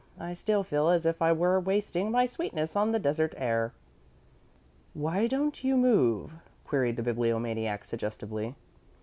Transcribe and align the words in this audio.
I 0.19 0.33
still 0.33 0.63
feel 0.63 0.89
as 0.89 1.05
if 1.05 1.21
I 1.21 1.31
were 1.31 1.59
wasting 1.59 2.09
my 2.09 2.25
sweetness 2.25 2.75
on 2.75 2.91
the 2.91 2.97
desert 2.97 3.35
air." 3.37 3.71
"Why 4.95 5.27
don't 5.27 5.63
you 5.63 5.77
move?" 5.77 6.31
queried 6.65 6.95
the 6.95 7.03
Bibliomaniac, 7.03 7.85
suggestively. 7.85 8.55